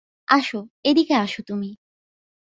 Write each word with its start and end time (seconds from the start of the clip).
আসো, 0.27 0.59
এদিকে 0.83 1.13
আসো 1.15 1.41
তুমি। 1.43 1.69